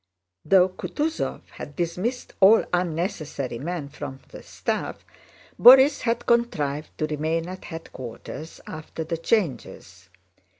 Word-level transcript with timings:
Though 0.43 0.67
Kutúzov 0.67 1.47
had 1.51 1.75
dismissed 1.75 2.33
all 2.39 2.65
unnecessary 2.73 3.59
men 3.59 3.87
from 3.87 4.19
the 4.29 4.41
staff, 4.41 5.05
Borís 5.59 6.01
had 6.01 6.25
contrived 6.25 6.89
to 6.97 7.05
remain 7.05 7.47
at 7.47 7.65
headquarters 7.65 8.59
after 8.65 9.03
the 9.03 9.17
changes. 9.17 10.09